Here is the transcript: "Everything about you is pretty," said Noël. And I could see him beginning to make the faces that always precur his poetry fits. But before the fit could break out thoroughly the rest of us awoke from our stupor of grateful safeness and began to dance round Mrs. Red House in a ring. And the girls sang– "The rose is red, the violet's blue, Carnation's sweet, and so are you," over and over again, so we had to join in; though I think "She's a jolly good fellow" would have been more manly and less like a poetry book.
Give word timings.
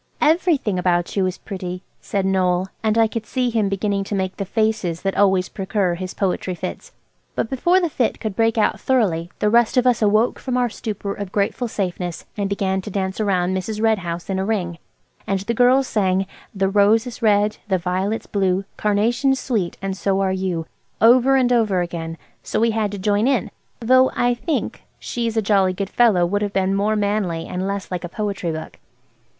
"Everything 0.21 0.79
about 0.79 1.15
you 1.15 1.27
is 1.27 1.37
pretty," 1.37 1.83
said 1.99 2.25
Noël. 2.25 2.65
And 2.81 2.97
I 2.97 3.05
could 3.05 3.27
see 3.27 3.51
him 3.51 3.69
beginning 3.69 4.03
to 4.05 4.15
make 4.15 4.37
the 4.37 4.45
faces 4.45 5.03
that 5.03 5.15
always 5.15 5.47
precur 5.47 5.95
his 5.95 6.15
poetry 6.15 6.55
fits. 6.55 6.91
But 7.35 7.51
before 7.51 7.79
the 7.79 7.87
fit 7.87 8.19
could 8.19 8.35
break 8.35 8.57
out 8.57 8.79
thoroughly 8.79 9.29
the 9.37 9.49
rest 9.51 9.77
of 9.77 9.85
us 9.85 10.01
awoke 10.01 10.39
from 10.39 10.57
our 10.57 10.69
stupor 10.71 11.13
of 11.13 11.31
grateful 11.31 11.67
safeness 11.67 12.25
and 12.35 12.49
began 12.49 12.81
to 12.81 12.89
dance 12.89 13.21
round 13.21 13.55
Mrs. 13.55 13.79
Red 13.79 13.99
House 13.99 14.27
in 14.27 14.39
a 14.39 14.43
ring. 14.43 14.79
And 15.27 15.41
the 15.41 15.53
girls 15.53 15.85
sang– 15.87 16.25
"The 16.55 16.67
rose 16.67 17.05
is 17.05 17.21
red, 17.21 17.57
the 17.67 17.77
violet's 17.77 18.25
blue, 18.25 18.65
Carnation's 18.77 19.39
sweet, 19.39 19.77
and 19.83 19.95
so 19.95 20.19
are 20.19 20.33
you," 20.33 20.65
over 20.99 21.35
and 21.35 21.53
over 21.53 21.81
again, 21.81 22.17
so 22.41 22.59
we 22.59 22.71
had 22.71 22.91
to 22.93 22.97
join 22.97 23.27
in; 23.27 23.51
though 23.79 24.09
I 24.15 24.33
think 24.33 24.81
"She's 24.97 25.37
a 25.37 25.43
jolly 25.43 25.73
good 25.73 25.91
fellow" 25.91 26.25
would 26.25 26.41
have 26.41 26.53
been 26.53 26.73
more 26.73 26.95
manly 26.95 27.45
and 27.45 27.67
less 27.67 27.91
like 27.91 28.03
a 28.03 28.09
poetry 28.09 28.51
book. 28.51 28.79